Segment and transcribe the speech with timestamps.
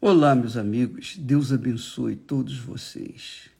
[0.00, 3.50] Olá, meus amigos, Deus abençoe todos vocês.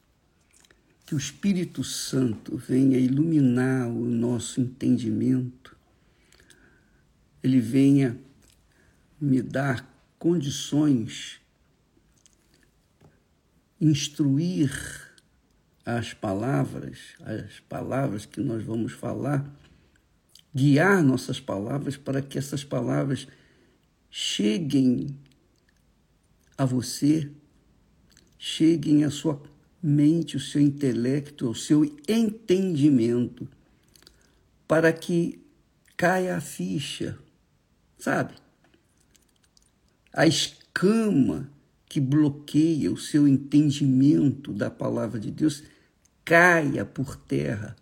[1.05, 5.75] Que o Espírito Santo venha iluminar o nosso entendimento,
[7.43, 8.17] ele venha
[9.19, 9.85] me dar
[10.17, 11.41] condições,
[13.81, 14.71] instruir
[15.85, 19.45] as palavras, as palavras que nós vamos falar,
[20.55, 23.27] guiar nossas palavras para que essas palavras
[24.09, 25.19] cheguem
[26.59, 27.31] a você,
[28.37, 29.41] cheguem à sua
[29.81, 33.47] mente, o seu intelecto, o seu entendimento,
[34.67, 35.41] para que
[35.95, 37.17] caia a ficha,
[37.97, 38.33] sabe?
[40.11, 41.49] A escama
[41.87, 45.63] que bloqueia o seu entendimento da palavra de Deus
[46.25, 47.73] caia por terra,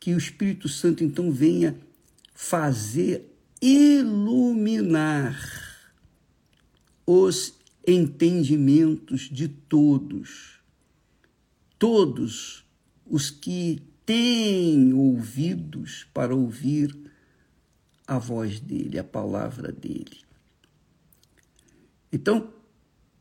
[0.00, 1.76] que o Espírito Santo então venha
[2.34, 3.30] fazer
[3.60, 5.38] iluminar
[7.06, 7.57] os
[7.88, 10.60] entendimentos de todos,
[11.78, 12.66] todos
[13.06, 16.94] os que têm ouvidos para ouvir
[18.06, 20.18] a voz dele, a palavra dele.
[22.12, 22.52] Então,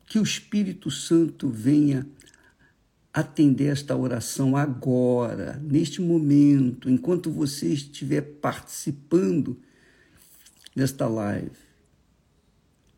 [0.05, 2.05] que o Espírito Santo venha
[3.13, 9.57] atender esta oração agora, neste momento, enquanto você estiver participando
[10.75, 11.66] desta live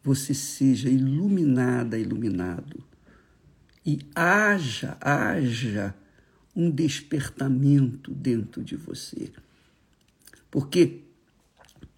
[0.04, 2.84] você seja iluminada, iluminado.
[3.86, 5.96] E haja, haja
[6.56, 9.32] um despertamento dentro de você.
[10.50, 11.04] Porque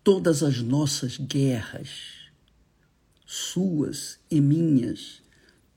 [0.03, 2.29] todas as nossas guerras,
[3.25, 5.21] suas e minhas,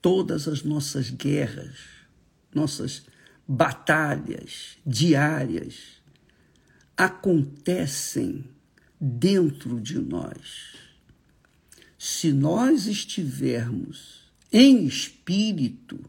[0.01, 1.77] todas as nossas guerras,
[2.53, 3.03] nossas
[3.47, 6.01] batalhas diárias,
[6.97, 8.45] acontecem
[8.99, 10.84] dentro de nós
[12.07, 15.99] se nós estivermos em espírito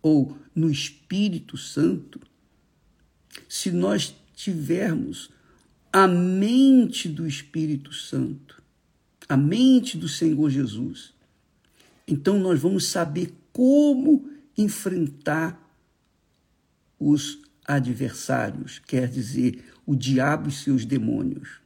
[0.00, 2.18] ou no Espírito Santo,
[3.46, 5.28] se nós tivermos
[5.92, 8.62] a mente do Espírito Santo,
[9.28, 11.12] a mente do Senhor Jesus,
[12.08, 14.26] então nós vamos saber como
[14.56, 15.70] enfrentar
[16.98, 21.60] os adversários, quer dizer, o diabo e seus demônios.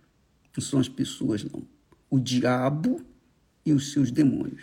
[0.56, 1.62] Não são as pessoas, não.
[2.10, 3.13] O diabo
[3.64, 4.62] e os seus demônios.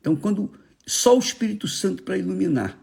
[0.00, 0.52] Então, quando
[0.86, 2.78] só o Espírito Santo para iluminar,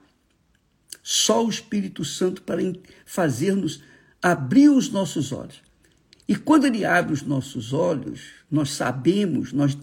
[1.02, 2.62] só o Espírito Santo para
[3.06, 3.82] fazer-nos
[4.22, 5.62] abrir os nossos olhos.
[6.28, 9.78] E quando ele abre os nossos olhos, nós sabemos, nós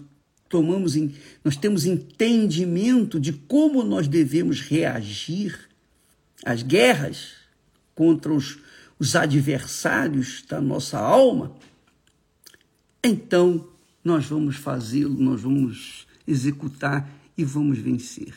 [0.49, 0.95] tomamos,
[1.43, 5.69] nós temos entendimento de como nós devemos reagir
[6.43, 7.33] às guerras
[7.93, 8.57] contra os,
[8.97, 11.55] os adversários da nossa alma.
[13.03, 13.67] Então,
[14.03, 18.33] nós vamos fazê-lo, nós vamos executar e vamos vencer.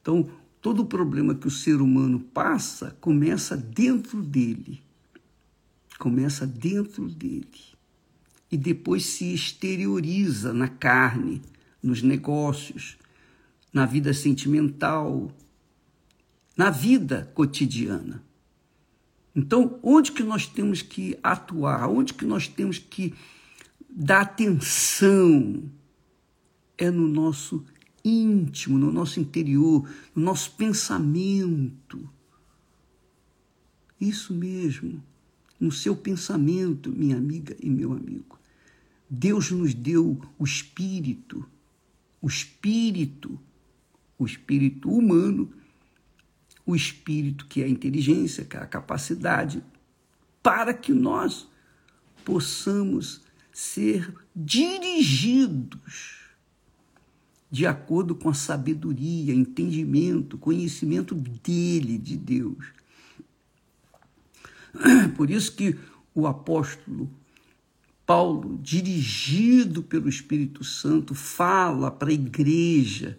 [0.00, 0.28] Então,
[0.60, 4.80] todo o problema que o ser humano passa começa dentro dele.
[5.98, 7.48] Começa dentro dele.
[8.50, 11.42] E depois se exterioriza na carne,
[11.82, 12.96] nos negócios,
[13.72, 15.30] na vida sentimental,
[16.56, 18.22] na vida cotidiana.
[19.34, 21.88] Então, onde que nós temos que atuar?
[21.90, 23.12] Onde que nós temos que
[23.98, 25.62] da atenção
[26.76, 27.64] é no nosso
[28.04, 32.06] íntimo, no nosso interior, no nosso pensamento.
[33.98, 35.02] Isso mesmo,
[35.58, 38.38] no seu pensamento, minha amiga e meu amigo.
[39.08, 41.48] Deus nos deu o espírito,
[42.20, 43.40] o espírito,
[44.18, 45.50] o espírito humano,
[46.66, 49.64] o espírito que é a inteligência, que é a capacidade,
[50.42, 51.48] para que nós
[52.26, 53.24] possamos
[53.56, 56.26] ser dirigidos
[57.50, 62.66] de acordo com a sabedoria, entendimento, conhecimento dele, de Deus.
[65.16, 65.74] Por isso que
[66.14, 67.10] o apóstolo
[68.04, 73.18] Paulo, dirigido pelo Espírito Santo, fala para a igreja,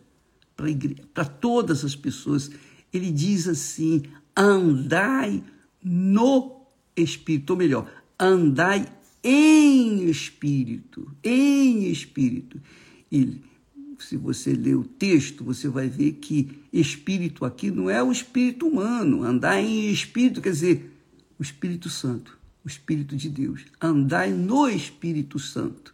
[1.15, 2.51] para todas as pessoas.
[2.93, 4.03] Ele diz assim:
[4.35, 5.43] andai
[5.83, 6.61] no
[6.95, 12.61] Espírito, ou melhor, andai em espírito, em espírito.
[13.11, 13.41] E
[13.99, 18.67] se você ler o texto, você vai ver que espírito aqui não é o espírito
[18.67, 19.23] humano.
[19.23, 20.93] Andar em espírito quer dizer
[21.39, 23.65] o Espírito Santo, o Espírito de Deus.
[23.79, 25.93] Andai no Espírito Santo.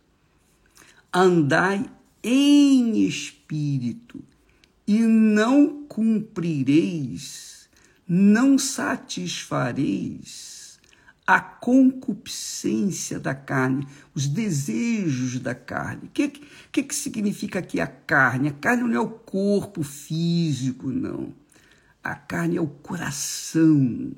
[1.11, 1.85] Andai
[2.23, 4.23] em espírito
[4.87, 7.69] e não cumprireis,
[8.07, 10.52] não satisfareis
[11.25, 16.07] a concupiscência da carne, os desejos da carne.
[16.07, 16.29] O que,
[16.71, 18.49] que, que significa aqui a carne?
[18.49, 21.33] A carne não é o corpo físico, não.
[22.03, 24.11] A carne é o coração.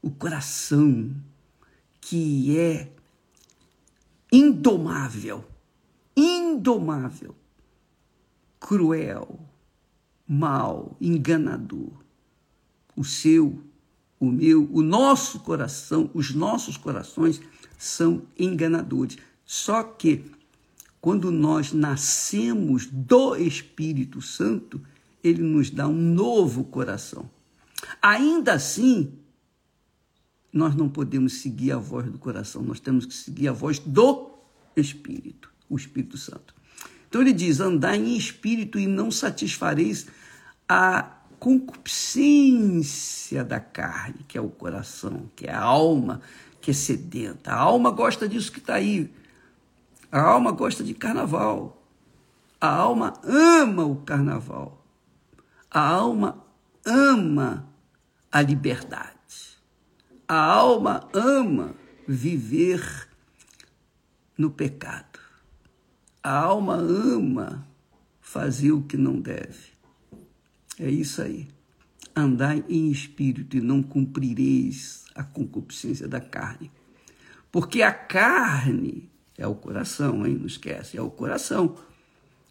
[0.00, 1.10] O coração
[2.00, 2.92] que é
[4.32, 5.44] indomável,
[6.16, 7.34] indomável,
[8.60, 9.40] cruel,
[10.26, 11.92] mal, enganador.
[12.96, 13.60] O seu
[14.20, 17.40] o meu, o nosso coração, os nossos corações
[17.78, 19.16] são enganadores.
[19.46, 20.26] Só que
[21.00, 24.80] quando nós nascemos do Espírito Santo,
[25.24, 27.30] ele nos dá um novo coração.
[28.02, 29.14] Ainda assim,
[30.52, 34.30] nós não podemos seguir a voz do coração, nós temos que seguir a voz do
[34.76, 36.54] Espírito, o Espírito Santo.
[37.08, 40.06] Então ele diz: andai em espírito e não satisfareis
[40.68, 46.20] a concupiscência da carne, que é o coração, que é a alma
[46.60, 47.50] que é sedenta.
[47.50, 49.10] A alma gosta disso que está aí.
[50.12, 51.82] A alma gosta de carnaval.
[52.60, 54.84] A alma ama o carnaval.
[55.70, 56.44] A alma
[56.84, 57.66] ama
[58.30, 59.08] a liberdade.
[60.28, 61.74] A alma ama
[62.06, 63.08] viver
[64.36, 65.18] no pecado.
[66.22, 67.66] A alma ama
[68.20, 69.69] fazer o que não deve.
[70.80, 71.46] É isso aí.
[72.16, 76.72] Andai em espírito e não cumprireis a concupiscência da carne.
[77.52, 80.38] Porque a carne é o coração, hein?
[80.38, 81.76] Não esquece, é o coração.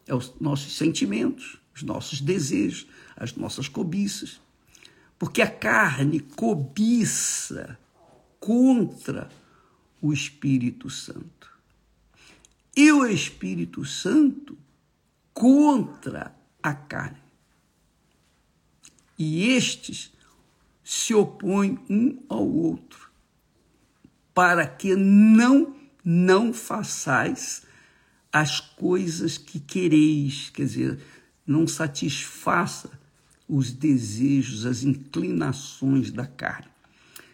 [0.06, 2.86] É os nossos sentimentos, os nossos desejos,
[3.18, 4.40] as nossas cobiças.
[5.18, 7.80] Porque a carne cobiça
[8.40, 9.28] contra
[10.00, 11.50] o Espírito Santo.
[12.78, 14.56] E o Espírito Santo
[15.34, 17.29] contra a carne
[19.20, 20.12] e estes
[20.82, 23.12] se opõem um ao outro,
[24.34, 27.64] para que não não façais
[28.32, 31.00] as coisas que quereis, quer dizer,
[31.46, 32.90] não satisfaça
[33.48, 36.70] os desejos, as inclinações da carne.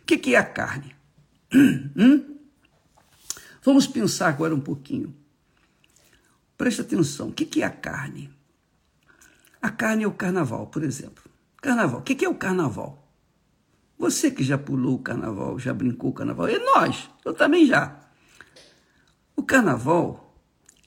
[0.01, 0.95] O que, é a carne?
[1.95, 2.35] Hum?
[3.63, 5.15] Vamos pensar agora um pouquinho.
[6.57, 8.29] Presta atenção, o que é a carne?
[9.61, 11.23] A carne é o carnaval, por exemplo.
[11.65, 11.99] Carnaval.
[11.99, 13.11] O que é o carnaval?
[13.97, 18.07] Você que já pulou o carnaval, já brincou o carnaval, e nós, eu também já.
[19.35, 20.39] O carnaval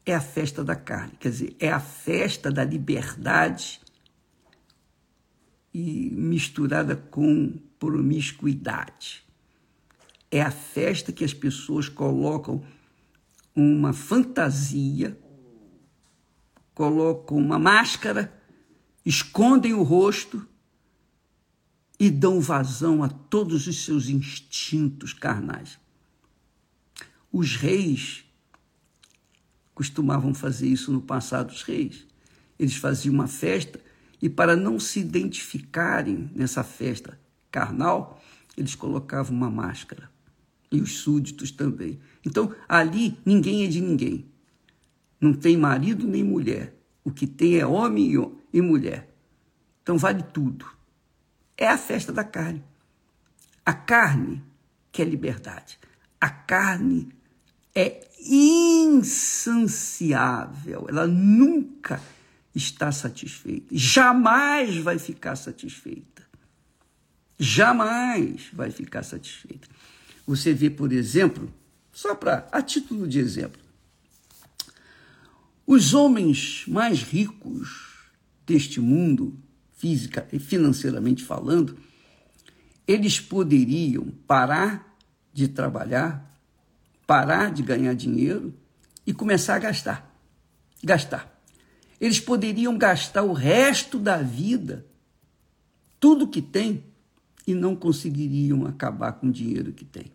[0.06, 3.80] é a festa da carne, quer dizer, é a festa da liberdade
[5.74, 9.24] e misturada com promiscuidade.
[10.30, 12.62] É a festa que as pessoas colocam
[13.52, 15.18] uma fantasia,
[16.72, 18.32] colocam uma máscara,
[19.04, 20.46] escondem o rosto
[21.98, 25.78] e dão vazão a todos os seus instintos carnais.
[27.32, 28.24] Os reis
[29.74, 32.06] costumavam fazer isso no passado, os reis.
[32.58, 33.80] Eles faziam uma festa
[34.22, 37.18] e, para não se identificarem nessa festa
[37.50, 38.22] carnal,
[38.56, 40.10] eles colocavam uma máscara.
[40.70, 41.98] E os súditos também.
[42.24, 44.26] Então, ali, ninguém é de ninguém.
[45.20, 46.74] Não tem marido nem mulher.
[47.02, 48.12] O que tem é homem
[48.52, 49.14] e mulher.
[49.82, 50.77] Então, vale tudo
[51.58, 52.64] é a festa da carne.
[53.66, 54.42] A carne
[54.90, 55.78] que é liberdade.
[56.20, 57.12] A carne
[57.74, 59.26] é insaciável,
[60.88, 62.00] ela nunca
[62.54, 66.26] está satisfeita, jamais vai ficar satisfeita.
[67.38, 69.68] Jamais vai ficar satisfeita.
[70.26, 71.54] Você vê, por exemplo,
[71.92, 73.60] só para a título de exemplo,
[75.64, 78.10] os homens mais ricos
[78.44, 79.38] deste mundo
[79.78, 81.78] física e financeiramente falando,
[82.86, 84.98] eles poderiam parar
[85.32, 86.38] de trabalhar,
[87.06, 88.52] parar de ganhar dinheiro
[89.06, 90.14] e começar a gastar.
[90.82, 91.40] Gastar.
[92.00, 94.84] Eles poderiam gastar o resto da vida,
[95.98, 96.84] tudo que tem,
[97.46, 100.12] e não conseguiriam acabar com o dinheiro que tem.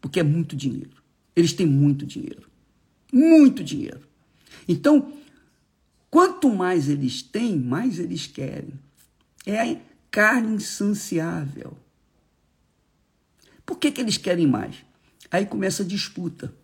[0.00, 1.02] Porque é muito dinheiro.
[1.36, 2.48] Eles têm muito dinheiro.
[3.12, 4.00] Muito dinheiro.
[4.66, 5.12] Então,
[6.10, 8.78] Quanto mais eles têm, mais eles querem.
[9.44, 11.76] É a carne insaciável.
[13.64, 14.76] Por que, que eles querem mais?
[15.30, 16.54] Aí começa a disputa.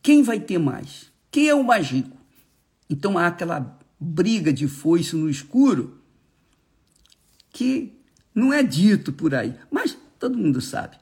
[0.00, 1.10] Quem vai ter mais?
[1.30, 2.16] Quem é o mais rico?
[2.88, 5.98] Então há aquela briga de foice no escuro
[7.50, 7.92] que
[8.34, 10.96] não é dito por aí, mas todo mundo sabe.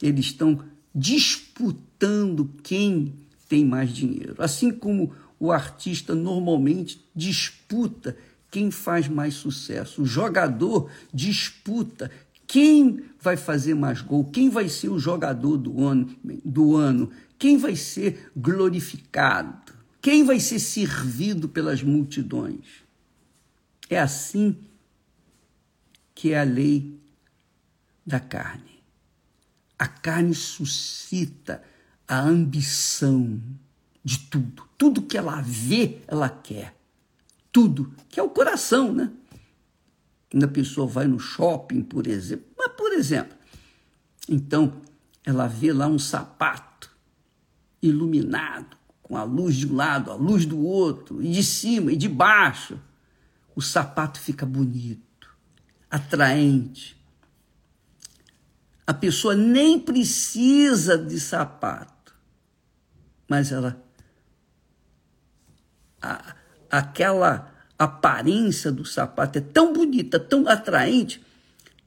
[0.00, 3.14] Eles estão disputando quem
[3.48, 4.34] tem mais dinheiro.
[4.38, 8.16] Assim como o artista normalmente disputa
[8.50, 10.02] quem faz mais sucesso.
[10.02, 12.10] O jogador disputa
[12.46, 16.14] quem vai fazer mais gol, quem vai ser o jogador do ano,
[16.44, 22.84] do ano, quem vai ser glorificado, quem vai ser servido pelas multidões.
[23.90, 24.56] É assim
[26.14, 26.98] que é a lei
[28.06, 28.82] da carne.
[29.78, 31.62] A carne suscita
[32.06, 33.40] a ambição
[34.04, 34.68] de tudo.
[34.76, 36.76] Tudo que ela vê, ela quer.
[37.50, 39.10] Tudo, que é o coração, né?
[40.30, 43.36] Quando a pessoa vai no shopping, por exemplo, mas por exemplo,
[44.28, 44.80] então
[45.24, 46.90] ela vê lá um sapato
[47.80, 51.96] iluminado, com a luz de um lado, a luz do outro, e de cima e
[51.96, 52.78] de baixo.
[53.54, 55.28] O sapato fica bonito,
[55.90, 57.00] atraente.
[58.86, 62.14] A pessoa nem precisa de sapato,
[63.28, 63.83] mas ela.
[66.04, 66.36] A,
[66.70, 71.24] aquela aparência do sapato é tão bonita, tão atraente,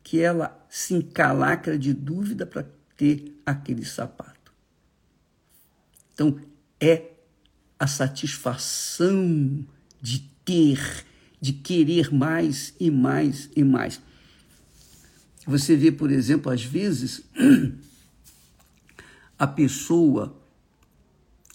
[0.04, 4.52] que ela se encalacra de dúvida para ter aquele sapato.
[6.14, 6.40] Então,
[6.80, 7.12] é
[7.78, 9.66] a satisfação
[10.02, 11.06] de ter,
[11.40, 14.02] de querer mais e mais e mais.
[15.46, 17.22] Você vê, por exemplo, às vezes,
[19.38, 20.36] a pessoa,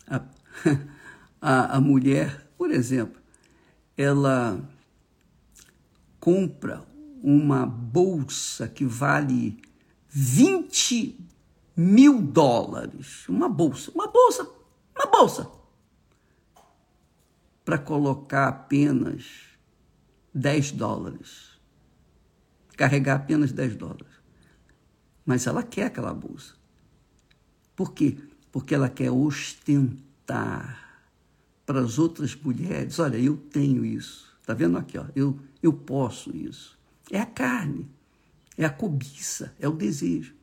[0.07, 0.23] a,
[1.40, 3.21] a, a mulher, por exemplo,
[3.97, 4.62] ela
[6.21, 6.87] compra
[7.21, 9.61] uma bolsa que vale
[10.09, 11.19] 20
[11.76, 13.28] mil dólares.
[13.28, 14.49] Uma bolsa, uma bolsa,
[14.95, 15.50] uma bolsa.
[17.64, 19.25] Para colocar apenas
[20.33, 21.59] 10 dólares.
[22.76, 24.23] Carregar apenas 10 dólares.
[25.26, 26.54] Mas ela quer aquela bolsa.
[27.75, 28.19] Por quê?
[28.52, 30.82] Porque ela quer ostentar
[31.73, 34.31] para as outras mulheres: olha, eu tenho isso.
[34.43, 34.99] Está vendo aqui?
[34.99, 36.79] Ó, eu, eu posso isso.
[37.11, 37.88] É a carne,
[38.59, 40.35] é a cobiça, é o desejo.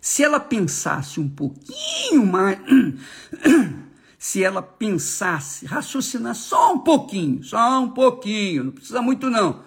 [0.00, 2.60] Se ela pensasse um pouquinho mais,
[4.16, 9.64] se ela pensasse, raciocinasse só um pouquinho, só um pouquinho, não precisa muito não.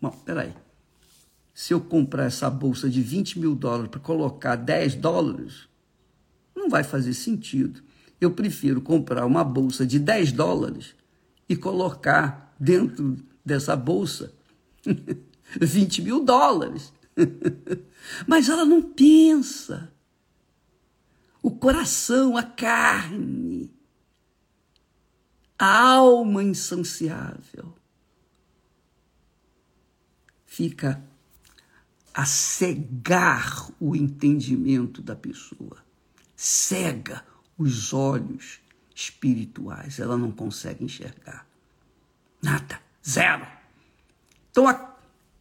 [0.00, 0.54] Bom, peraí.
[1.52, 5.68] Se eu comprar essa bolsa de 20 mil dólares para colocar 10 dólares,
[6.56, 7.82] não vai fazer sentido
[8.24, 10.94] eu prefiro comprar uma bolsa de 10 dólares
[11.48, 14.32] e colocar dentro dessa bolsa
[15.60, 16.92] 20 mil dólares.
[18.26, 19.92] Mas ela não pensa.
[21.42, 23.70] O coração, a carne,
[25.58, 27.74] a alma insaciável
[30.46, 31.04] fica
[32.14, 35.84] a cegar o entendimento da pessoa,
[36.36, 37.24] cega
[37.58, 38.60] os olhos
[38.94, 39.98] espirituais.
[39.98, 41.46] Ela não consegue enxergar.
[42.42, 42.80] Nada.
[43.06, 43.46] Zero.
[44.50, 44.96] Então, a,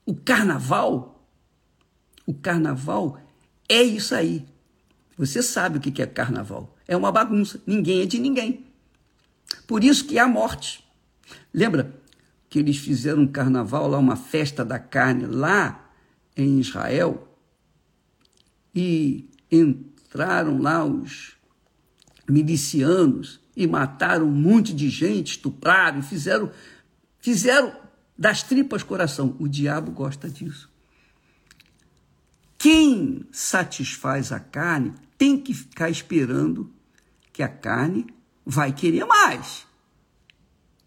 [0.05, 1.23] o carnaval,
[2.25, 3.19] o carnaval
[3.69, 4.45] é isso aí.
[5.17, 6.75] Você sabe o que é carnaval.
[6.87, 7.61] É uma bagunça.
[7.65, 8.65] Ninguém é de ninguém.
[9.67, 10.83] Por isso que há morte.
[11.53, 11.93] Lembra
[12.49, 15.91] que eles fizeram um carnaval lá, uma festa da carne lá
[16.35, 17.27] em Israel?
[18.73, 21.35] E entraram lá os
[22.29, 26.51] milicianos e mataram um monte de gente, estupraram, fizeram,
[27.19, 27.75] fizeram
[28.17, 29.35] das tripas coração.
[29.39, 30.69] O diabo gosta disso.
[32.57, 36.71] Quem satisfaz a carne tem que ficar esperando
[37.31, 38.07] que a carne
[38.45, 39.65] vai querer mais.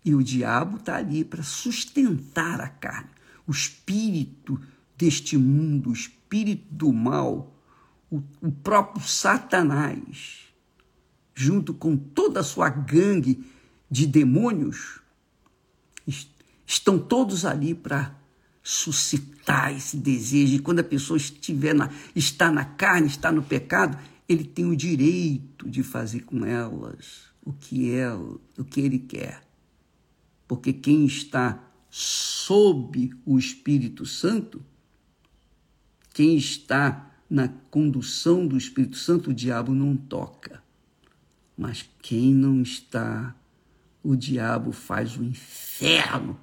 [0.05, 3.11] E o diabo está ali para sustentar a carne.
[3.47, 4.61] O espírito
[4.97, 7.55] deste mundo, o espírito do mal,
[8.11, 10.46] o, o próprio Satanás
[11.37, 13.45] junto com toda a sua gangue
[13.91, 15.01] de demônios,
[16.67, 18.19] estão todos ali para
[18.63, 20.57] suscitar esse desejo.
[20.57, 24.75] E quando a pessoa estiver na, está na carne, está no pecado, ele tem o
[24.75, 29.47] direito de fazer com elas o que ela, o que ele quer.
[30.49, 34.65] Porque quem está sob o Espírito Santo,
[36.15, 40.66] quem está na condução do Espírito Santo, o diabo não toca.
[41.57, 43.35] Mas quem não está,
[44.03, 46.39] o diabo faz o inferno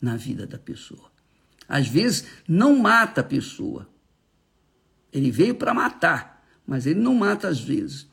[0.00, 1.10] na vida da pessoa.
[1.68, 3.88] Às vezes não mata a pessoa.
[5.12, 8.06] Ele veio para matar, mas ele não mata às vezes.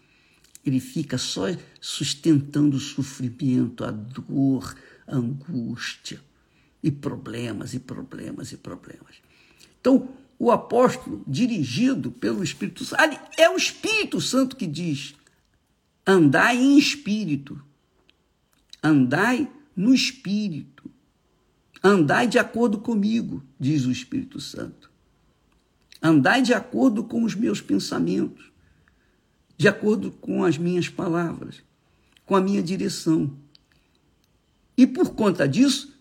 [0.66, 1.46] Ele fica só
[1.82, 4.76] sustentando o sofrimento, a dor,
[5.08, 6.22] a angústia
[6.82, 9.16] e problemas e problemas e problemas.
[9.80, 15.16] Então, o apóstolo, dirigido pelo Espírito Santo, é o Espírito Santo que diz:
[16.06, 17.62] Andai em espírito.
[18.82, 20.90] Andai no espírito.
[21.84, 24.92] Andai de acordo comigo, diz o Espírito Santo.
[26.02, 28.52] Andai de acordo com os meus pensamentos,
[29.58, 31.64] de acordo com as minhas palavras,
[32.26, 33.34] com a minha direção.
[34.76, 35.94] E por conta disso,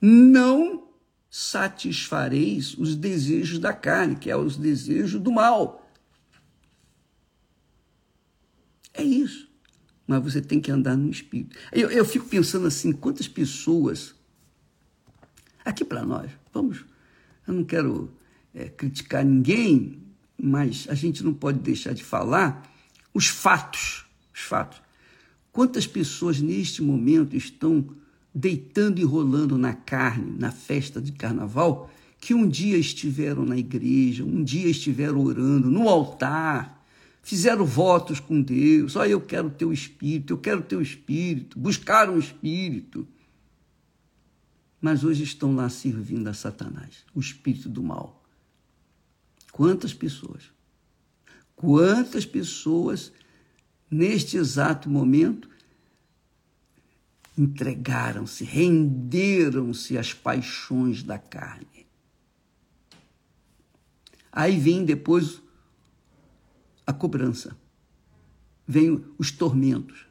[0.00, 0.88] não
[1.30, 5.81] satisfareis os desejos da carne, que é os desejos do mal.
[8.94, 9.48] É isso.
[10.06, 11.56] Mas você tem que andar no espírito.
[11.70, 14.14] Eu, eu fico pensando assim, quantas pessoas
[15.64, 16.84] aqui para nós, vamos,
[17.46, 18.12] eu não quero
[18.54, 20.02] é, criticar ninguém,
[20.36, 22.68] mas a gente não pode deixar de falar
[23.14, 24.82] os fatos, os fatos.
[25.52, 27.86] Quantas pessoas neste momento estão
[28.34, 34.24] deitando e rolando na carne, na festa de carnaval, que um dia estiveram na igreja,
[34.24, 36.81] um dia estiveram orando no altar,
[37.22, 38.96] fizeram votos com Deus.
[38.96, 43.06] Olha, eu quero teu espírito, eu quero teu espírito, buscaram o espírito.
[44.80, 48.22] Mas hoje estão lá servindo a Satanás, o espírito do mal.
[49.52, 50.50] Quantas pessoas?
[51.54, 53.12] Quantas pessoas
[53.88, 55.48] neste exato momento
[57.38, 61.86] entregaram-se, renderam-se às paixões da carne.
[64.30, 65.40] Aí vem depois
[66.86, 67.56] a cobrança,
[68.66, 70.06] vem os tormentos,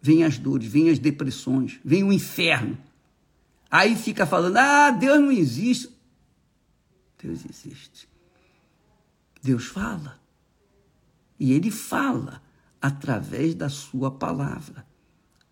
[0.00, 2.78] vem as dores, vem as depressões, vem o inferno.
[3.70, 5.90] Aí fica falando: ah, Deus não existe.
[7.22, 8.08] Deus existe.
[9.42, 10.18] Deus fala.
[11.38, 12.42] E ele fala
[12.80, 14.86] através da sua palavra.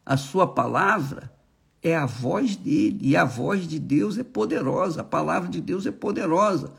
[0.05, 1.33] A sua palavra
[1.83, 5.87] é a voz dele, e a voz de Deus é poderosa, a palavra de Deus
[5.87, 6.73] é poderosa.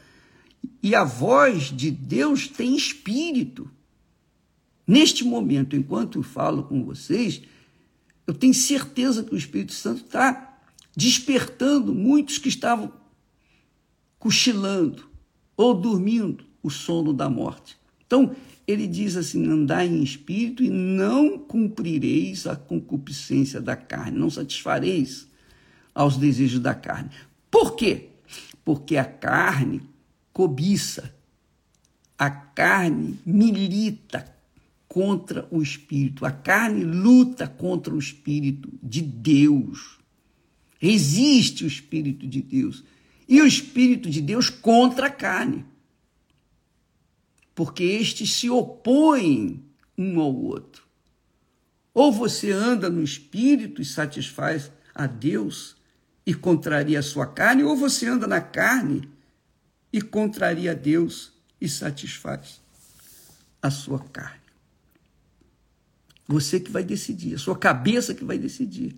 [0.81, 3.69] E a voz de Deus tem espírito.
[4.85, 7.41] Neste momento, enquanto eu falo com vocês,
[8.25, 10.59] eu tenho certeza que o Espírito Santo está
[10.95, 12.91] despertando muitos que estavam
[14.17, 15.09] cochilando
[15.55, 17.77] ou dormindo o sono da morte.
[18.05, 18.35] Então,
[18.67, 25.27] ele diz assim: andai em espírito e não cumprireis a concupiscência da carne, não satisfareis
[25.93, 27.09] aos desejos da carne.
[27.49, 28.09] Por quê?
[28.63, 29.81] Porque a carne
[30.37, 31.11] cobiça,
[32.15, 34.31] a carne milita
[34.87, 39.97] contra o espírito, a carne luta contra o espírito de Deus.
[40.79, 42.83] Existe o espírito de Deus
[43.27, 45.65] e o espírito de Deus contra a carne
[47.57, 49.65] porque estes se opõem
[49.97, 50.83] um ao outro.
[51.91, 55.75] Ou você anda no espírito e satisfaz a Deus
[56.23, 59.09] e contraria a sua carne, ou você anda na carne
[59.91, 62.61] e contraria Deus e satisfaz
[63.61, 64.41] a sua carne.
[66.27, 68.95] Você que vai decidir, a sua cabeça que vai decidir.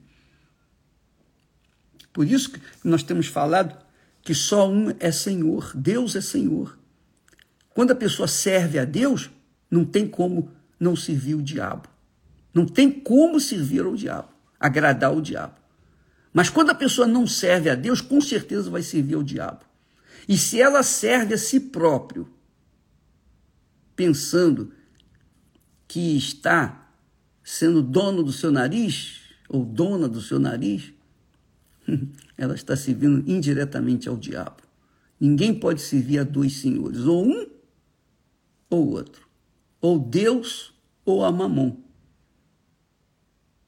[2.12, 3.78] Por isso que nós temos falado
[4.23, 6.78] que só um é Senhor, Deus é Senhor.
[7.69, 9.30] Quando a pessoa serve a Deus,
[9.69, 11.88] não tem como não servir o diabo.
[12.54, 15.56] Não tem como servir ao diabo, agradar o diabo.
[16.34, 19.68] Mas quando a pessoa não serve a Deus, com certeza vai servir ao diabo.
[20.27, 22.27] E se ela serve a si próprio,
[23.95, 24.71] pensando
[25.88, 26.91] que está
[27.43, 30.93] sendo dono do seu nariz, ou dona do seu nariz,
[32.38, 34.62] ela está servindo indiretamente ao diabo.
[35.19, 37.47] Ninguém pode servir a dois senhores, ou um
[38.69, 39.27] ou outro,
[39.82, 41.75] ou Deus ou a mamon.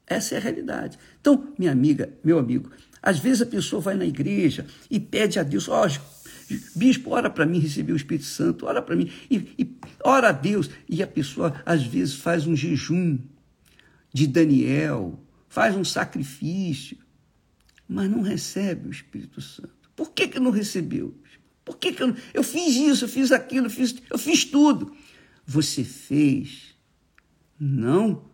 [0.06, 0.98] Essa é a realidade.
[1.20, 2.70] Então, minha amiga, meu amigo,
[3.02, 5.88] às vezes a pessoa vai na igreja e pede a Deus, ó, oh,
[6.74, 10.32] bispo, ora para mim receber o Espírito Santo, ora para mim, e, e ora a
[10.32, 10.70] Deus.
[10.88, 13.18] E a pessoa, às vezes, faz um jejum
[14.12, 16.98] de Daniel, faz um sacrifício,
[17.88, 19.90] mas não recebe o Espírito Santo.
[19.94, 21.14] Por que, que não recebeu?
[21.64, 24.94] Por que, que eu, eu fiz isso, eu fiz aquilo, eu fiz, eu fiz tudo?
[25.46, 26.74] Você fez
[27.58, 28.24] não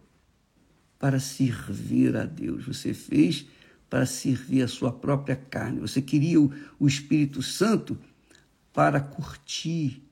[0.98, 3.46] para servir a Deus, você fez
[3.88, 5.80] para servir a sua própria carne.
[5.80, 7.98] Você queria o, o Espírito Santo
[8.72, 10.02] para curtir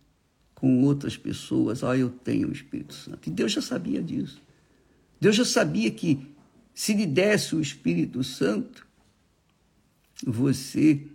[0.54, 1.84] com outras pessoas.
[1.84, 3.28] Ah, eu tenho o Espírito Santo.
[3.28, 4.40] E Deus já sabia disso.
[5.20, 6.26] Deus já sabia que
[6.74, 8.86] se lhe desse o Espírito Santo,
[10.26, 11.06] você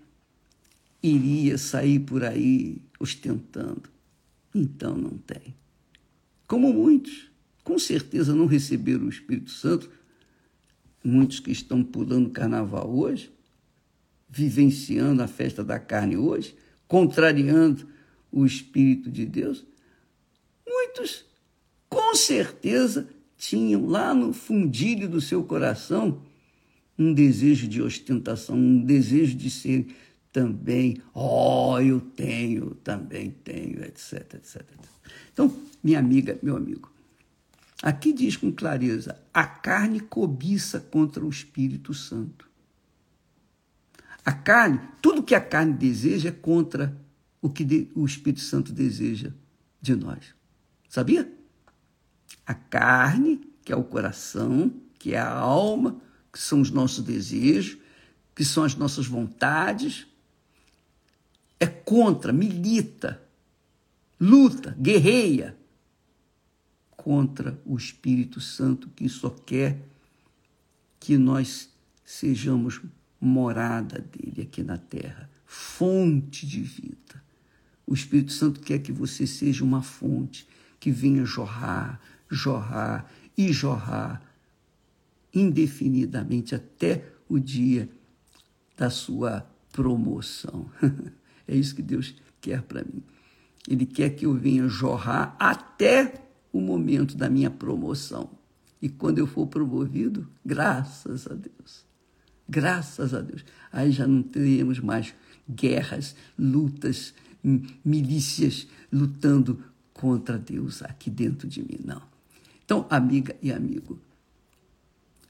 [1.02, 3.84] iria sair por aí ostentando.
[4.54, 5.56] Então não tem.
[6.48, 7.32] Como muitos,
[7.64, 9.90] com certeza não receberam o Espírito Santo,
[11.04, 13.32] muitos que estão pulando carnaval hoje,
[14.30, 16.56] vivenciando a festa da carne hoje,
[16.88, 17.88] contrariando
[18.32, 19.66] o Espírito de Deus,
[20.66, 21.26] muitos
[21.90, 26.22] com certeza tinham lá no fundilho do seu coração
[26.98, 29.88] um desejo de ostentação, um desejo de ser
[30.32, 34.64] também, oh, eu tenho, também tenho, etc, etc.
[35.34, 36.92] Então, minha amiga, meu amigo,
[37.82, 42.50] aqui diz com clareza: a carne cobiça contra o Espírito Santo.
[44.24, 46.96] A carne, tudo que a carne deseja é contra
[47.42, 49.32] o que o Espírito Santo deseja
[49.82, 50.36] de nós.
[50.88, 51.32] Sabia?
[52.46, 56.00] A carne, que é o coração, que é a alma,
[56.32, 57.78] que são os nossos desejos,
[58.36, 60.06] que são as nossas vontades,
[61.60, 63.22] é contra, milita,
[64.20, 65.58] luta, guerreia
[67.04, 69.82] contra o Espírito Santo que só quer
[71.00, 71.68] que nós
[72.06, 72.80] sejamos
[73.20, 77.24] morada dele aqui na terra, fonte de vida.
[77.88, 80.48] O Espírito Santo quer que você seja uma fonte
[80.80, 84.22] que venha jorrar, jorrar e jorrar
[85.34, 87.90] indefinidamente até o dia
[88.78, 90.70] da sua promoção.
[91.48, 93.04] É isso que Deus quer para mim.
[93.68, 98.30] Ele quer que eu venha jorrar até o momento da minha promoção.
[98.82, 101.86] E quando eu for promovido, graças a Deus,
[102.48, 105.14] graças a Deus, aí já não teremos mais
[105.50, 107.14] guerras, lutas,
[107.84, 112.02] milícias lutando contra Deus aqui dentro de mim, não.
[112.66, 114.00] Então, amiga e amigo,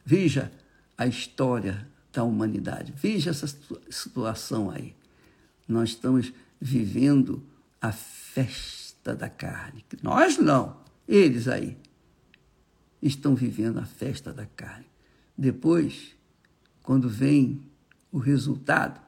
[0.06, 0.52] veja
[0.98, 3.48] a história da humanidade, veja essa
[3.90, 4.96] situação aí
[5.72, 7.44] nós estamos vivendo
[7.82, 9.84] a festa da carne.
[10.04, 11.78] Nós não, eles aí
[13.02, 14.86] estão vivendo a festa da carne.
[15.38, 16.16] Depois,
[16.84, 17.62] quando vem
[18.12, 19.00] o resultado,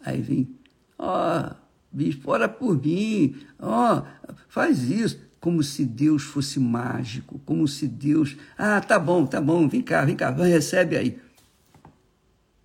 [0.00, 0.56] aí vem,
[0.98, 1.54] ó, oh,
[1.92, 7.86] bispo, ora por mim, ó, oh, faz isso, como se Deus fosse mágico, como se
[7.86, 11.18] Deus, ah, tá bom, tá bom, vem cá, vem cá, recebe aí.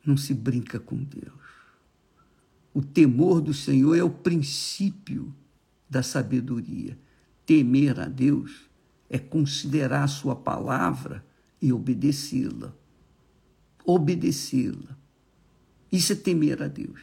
[0.06, 1.34] Não se brinca com Deus.
[2.74, 5.34] O temor do Senhor é o princípio
[5.90, 6.98] da sabedoria.
[7.48, 8.70] Temer a Deus
[9.10, 11.26] é considerar a sua palavra
[11.62, 12.76] e obedecê-la.
[13.86, 14.98] Obedecê-la.
[15.90, 17.00] Isso é temer a Deus.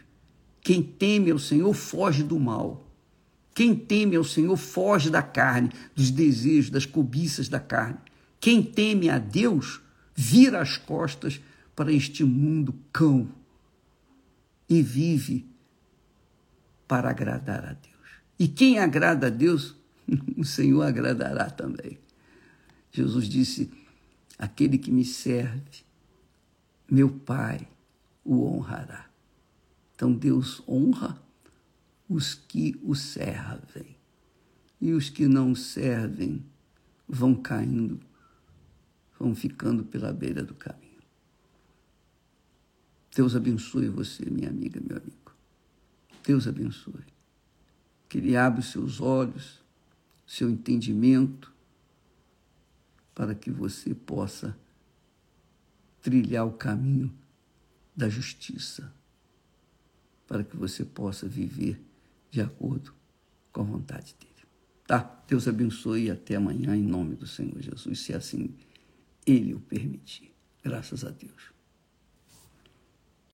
[0.61, 2.87] Quem teme ao Senhor foge do mal.
[3.55, 7.99] Quem teme ao Senhor foge da carne, dos desejos, das cobiças da carne.
[8.39, 9.81] Quem teme a Deus
[10.15, 11.41] vira as costas
[11.75, 13.31] para este mundo cão
[14.69, 15.47] e vive
[16.87, 17.95] para agradar a Deus.
[18.39, 19.75] E quem agrada a Deus,
[20.37, 21.99] o Senhor agradará também.
[22.91, 23.71] Jesus disse:
[24.39, 25.85] Aquele que me serve,
[26.91, 27.69] meu Pai
[28.25, 29.11] o honrará.
[29.95, 31.23] Então Deus honra
[32.09, 33.97] os que o servem.
[34.81, 36.45] E os que não servem
[37.09, 38.01] vão caindo,
[39.19, 40.85] vão ficando pela beira do caminho.
[43.15, 45.33] Deus abençoe você, minha amiga, meu amigo.
[46.25, 47.05] Deus abençoe.
[48.09, 49.64] Que Ele abra os seus olhos,
[50.27, 51.53] seu entendimento,
[53.15, 54.59] para que você possa
[56.03, 57.15] trilhar o caminho
[57.97, 58.93] da justiça,
[60.27, 61.81] para que você possa viver
[62.31, 62.93] de acordo
[63.53, 64.35] com a vontade dele.
[64.87, 65.23] Tá?
[65.29, 68.55] Deus abençoe e até amanhã, em nome do Senhor Jesus, se assim
[69.25, 70.35] Ele o permitir.
[70.63, 71.54] Graças a Deus.